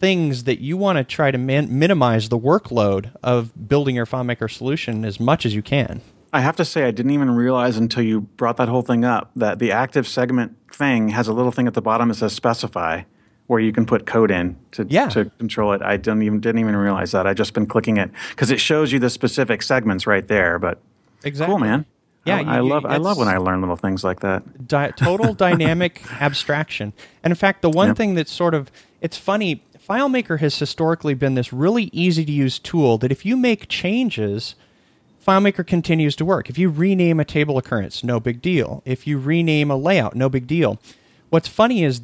[0.00, 4.50] things that you want to try to min- minimize the workload of building your FileMaker
[4.50, 6.00] solution as much as you can.
[6.32, 9.30] I have to say, I didn't even realize until you brought that whole thing up
[9.34, 13.02] that the active segment thing has a little thing at the bottom that says specify,
[13.46, 15.08] where you can put code in to Yeah.
[15.08, 15.80] to control it.
[15.80, 17.26] I didn't even didn't even realize that.
[17.26, 20.58] I just been clicking it because it shows you the specific segments right there.
[20.58, 20.80] But
[21.24, 21.50] Exactly.
[21.52, 21.86] cool, man.
[22.28, 24.68] Yeah, I, you- I you- love I love when I learn little things like that.
[24.68, 26.92] Di- total dynamic abstraction.
[27.22, 27.96] And in fact, the one Yep.
[27.96, 32.58] thing that's sort of it's funny, FileMaker has historically been this really easy to use
[32.58, 34.54] tool that if you make changes,
[35.26, 36.48] FileMaker continues to work.
[36.50, 38.82] If you rename a table occurrence, no big deal.
[38.84, 40.78] If you rename a layout, no big deal.
[41.30, 42.00] What's funny is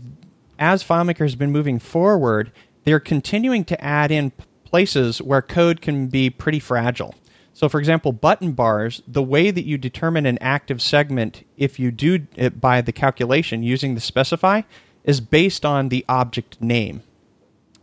[0.58, 2.52] as FileMaker has been moving forward,
[2.84, 4.32] they're continuing to add in
[4.64, 7.14] places where code can be pretty fragile.
[7.56, 11.92] So, for example, button bars, the way that you determine an active segment if you
[11.92, 14.62] do it by the calculation using the specify
[15.04, 17.02] is based on the object name.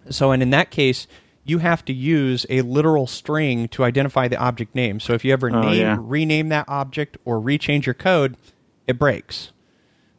[0.10, 1.08] So, and in that case,
[1.46, 5.00] you have to use a literal string to identify the object name.
[5.00, 5.98] So, if you ever Oh, name, yeah.
[6.00, 8.36] rename that object or rechange your code,
[8.88, 9.52] it breaks.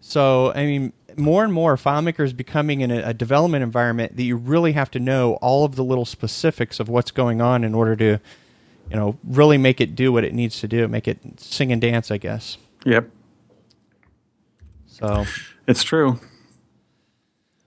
[0.01, 4.23] So, I mean, more and more, FileMaker is becoming in a, a development environment that
[4.23, 7.75] you really have to know all of the little specifics of what's going on in
[7.75, 8.19] order to,
[8.91, 11.81] you know, really make it do what it needs to do, make it sing and
[11.81, 12.59] dance, I guess.
[12.85, 13.09] Yep,
[14.87, 15.25] So,
[15.67, 16.21] it's true.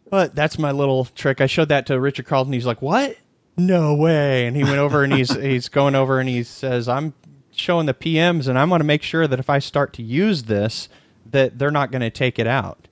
[0.09, 1.41] but that's my little trick.
[1.41, 2.53] I showed that to Richard Carlton.
[2.53, 3.17] He's like, "What?
[3.57, 7.13] No way!" And he went over and he's he's going over and he says, "I'm
[7.51, 10.43] showing the PMs, and I'm going to make sure that if I start to use
[10.43, 10.89] this,
[11.31, 12.87] that they're not going to take it out."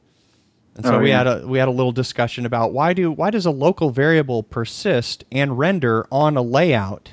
[0.75, 1.17] And so Oh, we yeah.
[1.19, 4.41] had a we had a little discussion about why do why does a local variable
[4.43, 7.11] persist and render on a layout?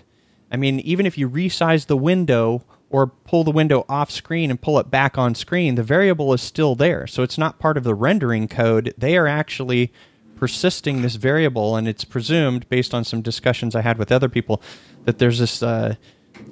[0.50, 4.60] I mean, even if you resize the window or pull the window off screen and
[4.60, 7.06] pull it back on screen, the variable is still there.
[7.06, 8.92] So it's not part of the rendering code.
[8.98, 9.92] They are actually
[10.34, 14.62] persisting this variable, and it's presumed, based on some discussions I had with other people,
[15.04, 15.96] that there's this uh,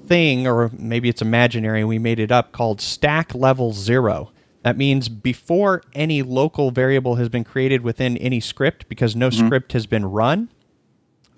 [0.07, 4.31] thing, or maybe it's imaginary, we made it up, called stack level zero.
[4.63, 9.73] That means before any local variable has been created within any script, because no script
[9.73, 10.51] has been run,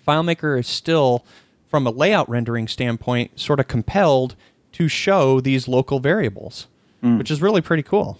[0.06, 1.24] FileMaker is still,
[1.70, 4.34] from a layout rendering standpoint, sort of compelled
[4.72, 6.66] to show these local variables,
[7.18, 8.18] which is really pretty cool.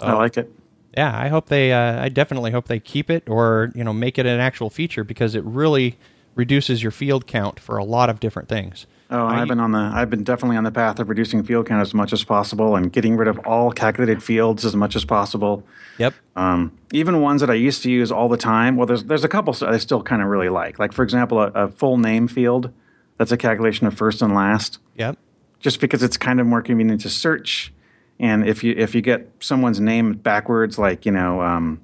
[0.00, 0.50] I like it.
[0.96, 1.72] Yeah, I hope they.
[1.72, 5.04] Uh, I definitely hope they keep it, or you know, make it an actual feature
[5.04, 5.96] because it really
[6.34, 8.86] reduces your field count for a lot of different things.
[9.08, 11.80] Oh, I've been on the I've been definitely on the path of reducing field count
[11.80, 15.64] as much as possible and getting rid of all calculated fields as much as possible.
[15.98, 16.14] Yep.
[16.34, 18.76] Um, even ones that I used to use all the time.
[18.76, 20.80] Well, there's there's a couple I still kind of really like.
[20.80, 22.72] Like for example, a, a full name field.
[23.16, 24.78] That's a calculation of first and last.
[24.96, 25.16] Yep.
[25.60, 27.72] Just because it's kind of more convenient to search,
[28.18, 31.80] and if you if you get someone's name backwards, like you know, um,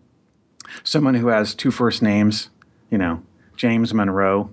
[0.83, 2.51] someone who has two first names,
[2.91, 3.23] you know,
[3.57, 4.51] James Monroe.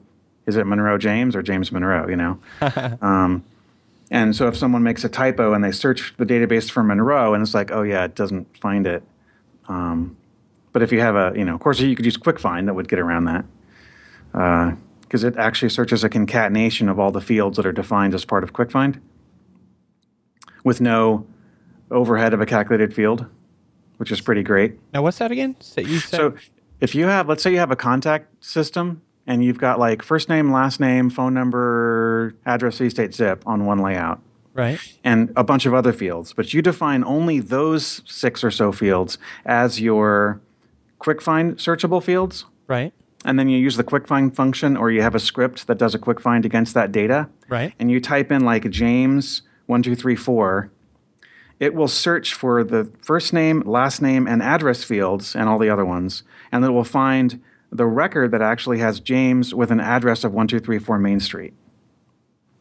[0.49, 2.07] Is it Monroe James or James Monroe?
[2.09, 2.39] You know.
[3.01, 3.43] um,
[4.11, 7.43] and so if someone makes a typo and they search the database for Monroe and
[7.43, 9.03] it's like, oh yeah, it doesn't find it.
[9.67, 10.17] Um,
[10.73, 12.89] but if you have a, you know, of course you could use QuickFind that would
[12.89, 13.45] get around that
[15.01, 18.43] because it actually searches a concatenation of all the fields that are defined as part
[18.43, 18.99] of QuickFind
[20.63, 21.27] with no
[21.91, 23.25] overhead of a calculated field,
[23.97, 24.79] which is pretty great.
[24.93, 25.55] Now, what's that again?
[25.59, 26.35] So you said So
[26.79, 30.27] if you have, let's say you have a contact system and you've got like first
[30.27, 34.19] name, last name, phone number, address, city, state, zip on one layout
[34.55, 34.79] right.
[35.03, 39.19] and a bunch of other fields, but you define only those six or so fields
[39.45, 40.41] as your
[40.97, 42.45] quick find searchable fields.
[42.67, 42.91] Right.
[43.23, 45.93] And then you use the quick find function or you have a script that does
[45.93, 47.29] a quick find against that data.
[47.47, 47.73] Right.
[47.77, 50.71] And you type in like James one two three four.
[51.59, 55.69] It will search for the first name, last name, and address fields and all the
[55.69, 56.23] other ones.
[56.51, 60.97] And it will find the record that actually has James with an address of 1234
[60.99, 61.53] Main Street.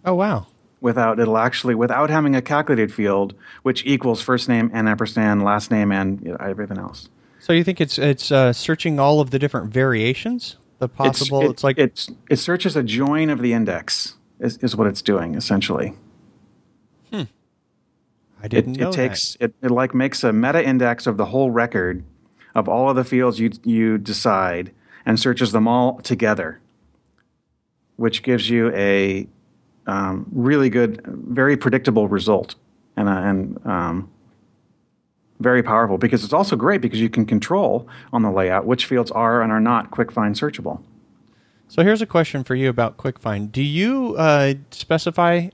[0.05, 0.47] Oh wow.
[0.81, 5.71] Without it'll actually without having a calculated field, which equals first name and ampersand, last
[5.71, 7.09] name, and you know, everything else.
[7.40, 11.51] So you think it's it's uh, searching all of the different variations, the possible?
[11.51, 15.03] It's, it- like it's it searches a join of the index is, is what it's
[15.03, 15.94] doing essentially.
[18.40, 21.25] I didn't it, know it takes it, it like makes a meta index of the
[21.27, 22.05] whole record
[22.55, 24.71] of all of the fields you you decide
[25.09, 26.61] and searches them all together
[27.97, 29.27] which gives you a
[29.88, 32.55] um, really good very predictable result
[32.97, 34.11] and, uh, and um,
[35.40, 39.11] very powerful because it's also great because you can control on the layout which fields
[39.11, 40.81] are and are not quick find searchable.
[41.69, 43.52] So here's a question for you about QuickFind.
[43.52, 45.48] Do you uh, specify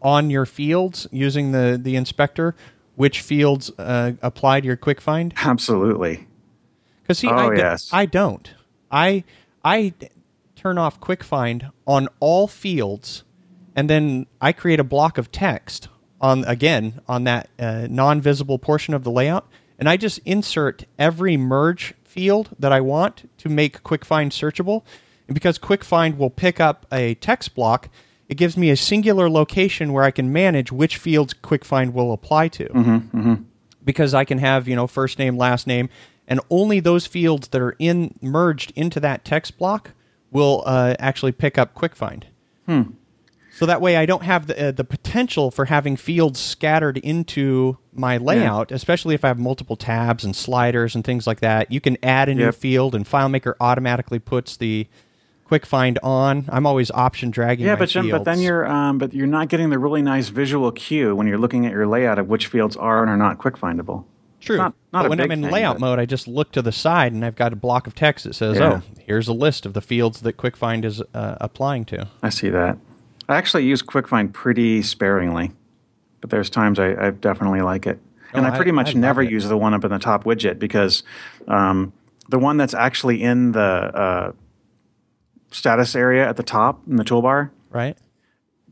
[0.00, 2.54] on your fields using the the inspector
[2.96, 5.32] which fields uh, apply to your QuickFind?
[5.36, 6.26] absolutely
[7.02, 7.90] Because see, Oh, I, yes.
[7.92, 8.50] I don't.
[8.90, 9.24] I
[9.64, 9.94] I
[10.56, 13.24] turn off QuickFind on all fields,
[13.74, 15.88] and then I create a block of text
[16.20, 21.36] on again on that uh, non-visible portion of the layout, and I just insert every
[21.36, 24.84] merge field that I want to make QuickFind searchable.
[25.28, 27.88] And because QuickFind will pick up a text block,
[28.28, 32.48] it gives me a singular location where I can manage which fields QuickFind will apply
[32.48, 32.68] to.
[32.68, 33.34] Mm-hmm,
[33.84, 35.88] Because I can have, you know, first name, last name,
[36.30, 39.90] and only those fields that are in merged into that text block
[40.30, 42.22] will uh, actually pick up QuickFind.
[43.52, 47.78] So that way, I don't have the uh, the potential for having fields scattered into
[47.92, 51.70] my layout, especially if I have multiple tabs and sliders and things like that.
[51.72, 52.54] You can add a new Yep.
[52.54, 54.86] field, and FileMaker automatically puts the
[55.44, 56.44] quick find on.
[56.48, 57.66] I'm always option dragging.
[57.66, 60.28] Yeah, my but then, but then you're um, but you're not getting the really nice
[60.28, 63.38] visual cue when you're looking at your layout of which fields are and are not
[63.38, 64.04] quick findable.
[64.40, 64.56] True.
[64.56, 66.72] Not, not but when I'm in thing, layout but- mode, I just look to the
[66.72, 68.80] side and I've got a block of text that says, Yeah.
[68.82, 72.48] "Oh, here's a list of the fields that QuickFind is uh, applying to." I see
[72.48, 72.78] that.
[73.28, 75.52] I actually use QuickFind pretty sparingly,
[76.20, 77.98] but there's times I, I definitely like it.
[78.32, 79.30] And Oh, I pretty I- much I never it.
[79.30, 81.02] use the one up in the top widget because
[81.46, 81.92] um,
[82.28, 84.32] the one that's actually in the uh,
[85.50, 87.96] status area at the top in the toolbar Right?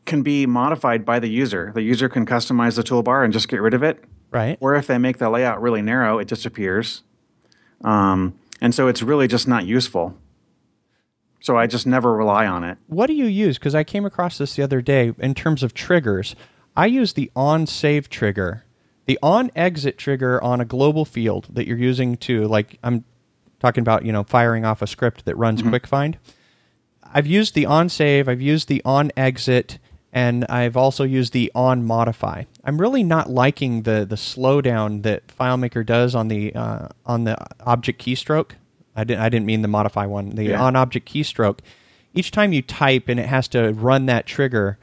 [0.07, 1.73] can be modified by the user.
[1.75, 4.03] The user can customize the toolbar and just get rid of it.
[4.31, 4.59] Right.
[4.61, 7.03] Or if they make the layout really narrow, it disappears.
[7.83, 10.19] Um, and so it's really just not useful.
[11.41, 12.79] So I just never rely on it.
[12.89, 13.59] What do you use?
[13.59, 16.35] Because I came across this the other day in terms of triggers.
[16.77, 18.65] I use the on save trigger,
[19.07, 23.05] the on exit trigger on a global field that you're using to, like, I'm
[23.61, 26.19] talking about, you know, firing off a script that runs quick find.
[27.03, 29.79] I've used the on save, I've used the on exit,
[30.13, 32.45] and I've also used the on modify.
[32.65, 37.37] I'm really not liking the the slowdown that FileMaker does on the uh, on the
[37.67, 38.53] object keystroke.
[38.97, 40.31] I didn't I didn't mean the modify one.
[40.31, 40.63] The Yeah.
[40.63, 41.61] on object keystroke.
[42.15, 44.79] Each time you type and it has to run that trigger,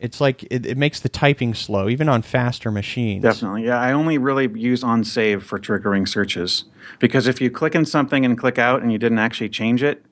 [0.00, 3.22] it's like it, it makes the typing slow, even on faster machines.
[3.22, 3.64] Definitely.
[3.64, 6.64] Yeah, I only really use on save for triggering searches
[6.98, 10.04] because if you click in something and click out and you didn't actually change it,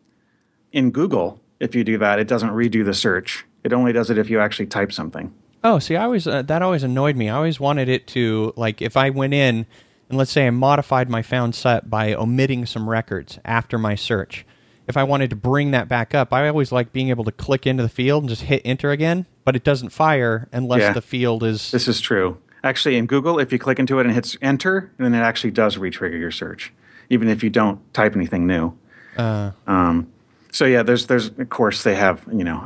[0.73, 3.45] in Google, if you do that, it doesn't redo the search.
[3.67, 5.35] It only does it if you actually type something.
[5.65, 7.29] Oh, see, I always uh, that always annoyed me.
[7.29, 9.67] I always wanted it to like if I went in
[10.09, 14.47] and let's say I modified my found set by omitting some records after my search.
[14.87, 17.67] If I wanted to bring that back up, I always like being able to click
[17.67, 20.93] into the field and just hit enter again, but it doesn't fire unless Yeah.
[20.93, 22.39] the field is This is true.
[22.63, 25.77] Actually, in Google, if you click into it and hits enter, then it actually does
[25.77, 26.73] retrigger your search,
[27.11, 28.75] even if you don't type anything new.
[29.17, 30.07] uh, Um,
[30.53, 32.59] so yeah, there's there's of course they have you know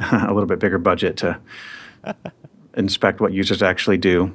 [0.00, 1.38] a, little bit bigger budget to
[2.76, 4.34] inspect what users actually do.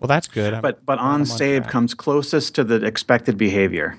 [0.00, 0.52] well that's good.
[0.52, 3.98] I'm- But but I'm on on save comes closest to the expected behavior.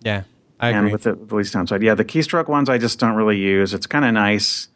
[0.00, 0.24] yeah,
[0.58, 0.92] I and agree.
[0.92, 1.82] with the, the least downside.
[1.82, 3.72] Yeah, the keystroke ones I just don't really use.
[3.74, 4.68] It's kind of nice.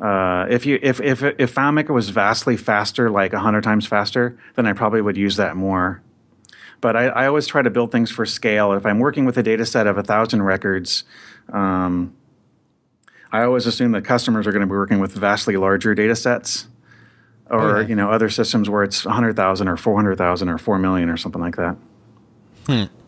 [0.00, 4.66] Uh, if you if if if FileMaker was vastly faster, like hundred times faster, then
[4.66, 6.02] I probably would use that more.
[6.80, 8.72] But I, I always try to build things for scale.
[8.72, 11.04] If I'm working with a data set of a thousand records,
[11.52, 12.12] um,
[13.34, 16.68] I always assume that customers are going to be working with vastly larger data sets,
[17.50, 17.88] or yeah.
[17.88, 21.10] you know other systems where it's hundred thousand or four hundred thousand or four million
[21.10, 21.76] or something like that.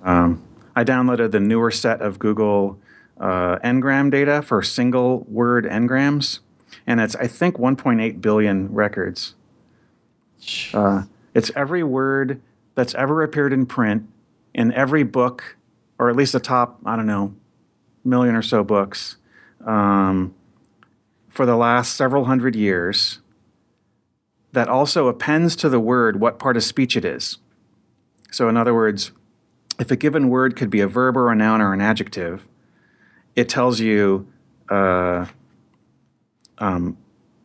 [0.02, 0.42] Um,
[0.74, 2.76] I downloaded the newer set of Google
[3.20, 6.40] uh, ngram data for single word ngrams,
[6.88, 9.36] and it's I think 1.8 billion records.
[10.74, 11.04] Uh,
[11.34, 12.42] it's every word
[12.74, 14.08] that's ever appeared in print
[14.52, 15.56] in every book,
[16.00, 17.32] or at least the top I don't know
[18.04, 19.18] million or so books
[19.66, 20.34] um,
[21.28, 23.18] for the last several hundred years.
[24.52, 27.36] That also appends to the word what part of speech it is.
[28.30, 29.12] So, in other words,
[29.78, 32.46] if a given word could be a verb or a noun or an adjective,
[33.34, 34.26] it tells you
[34.70, 35.26] uh,
[36.58, 36.96] um,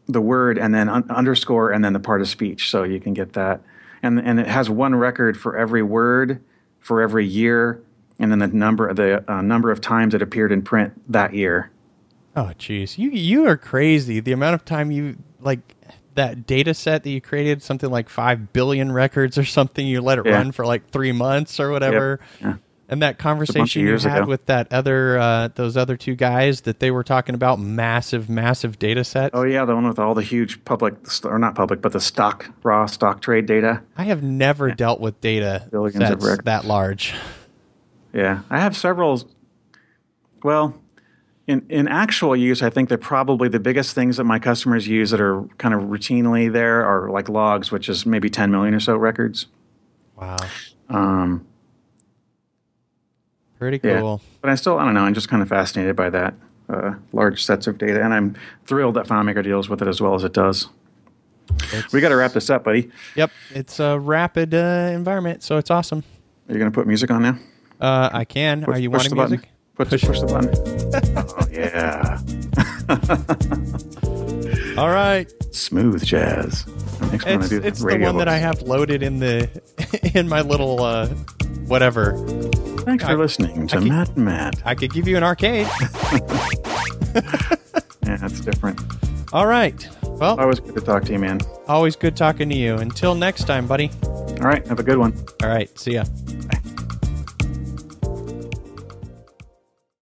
[0.08, 2.70] the word and then un- underscore and then the part of speech.
[2.70, 3.62] So you can get that.
[4.02, 6.42] And, and it has one record for every word,
[6.80, 7.84] for every year,
[8.18, 11.71] and then the number the uh, number of times it appeared in print that year.
[12.36, 14.20] Oh, jeez, you you are crazy.
[14.20, 15.60] The amount of time you like
[16.16, 19.86] that data set that you created, something like five billion records or something.
[19.86, 20.34] You let it Yeah.
[20.34, 22.20] run for like three months or whatever.
[22.42, 22.56] Yeah.
[22.90, 24.26] And that conversation you had ago.
[24.26, 28.78] with that other uh, those other two guys that they were talking about massive, massive
[28.80, 29.32] data sets.
[29.34, 32.50] Oh yeah, the one with all the huge public or not public, but the stock
[32.64, 33.82] raw stock trade data.
[33.96, 37.14] I have never dealt with data Billions sets that large.
[38.14, 39.22] Yeah, I have several.
[40.44, 40.76] Well,
[41.48, 45.10] in in actual use, I think that probably the biggest things that my customers use
[45.12, 48.80] that are kind of routinely there are like logs, which is maybe 10 million or
[48.80, 49.48] so records.
[50.16, 50.38] Wow,
[50.90, 51.46] Um,
[53.58, 54.22] pretty yeah, cool.
[54.42, 55.02] but I still I don't know.
[55.02, 56.34] I'm just kind of fascinated by that
[56.70, 58.36] uh, large sets of data, and I'm
[58.66, 60.68] thrilled that FileMaker deals with it as well as it does.
[61.74, 62.90] It's- We got to wrap this up, buddy.
[63.16, 66.04] Yep, it's a rapid uh, environment, so it's awesome.
[66.48, 67.38] Are you going to put music on now?
[67.80, 68.64] Uh, I can.
[68.66, 69.51] Are you push wanting the button.
[69.90, 70.02] Music?
[70.02, 70.52] Push, Push- push the button.
[71.18, 71.48] oh
[74.76, 75.32] yeah, All right.
[75.54, 76.66] smooth jazz.
[76.66, 79.04] That makes me want It's, to do it's the radio one that I have loaded
[79.04, 79.50] in the
[80.18, 81.08] in my little uh,
[81.68, 82.16] whatever.
[82.86, 84.62] Thanks for I- listening to I keep- Matt and Matt.
[84.66, 85.68] I could give you an arcade.
[88.04, 88.82] Yeah, that's different.
[89.32, 89.88] All right.
[90.04, 91.40] Well, Always good to talk to you, man.
[91.68, 92.76] always good talking to you.
[92.76, 93.90] Until next time, buddy.
[94.04, 95.14] All right, have a good one.
[95.42, 95.70] All right.
[95.80, 96.04] See ya.
[96.50, 96.60] Bye.